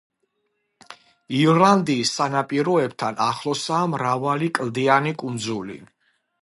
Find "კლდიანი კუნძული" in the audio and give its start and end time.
4.61-5.81